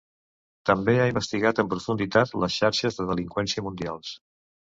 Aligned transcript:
També 0.69 0.95
ha 1.01 1.05
investigat 1.09 1.61
en 1.63 1.69
profunditat 1.73 2.33
les 2.45 2.57
xarxes 2.61 2.99
de 3.01 3.07
delinqüència 3.13 3.67
mundials. 3.67 4.17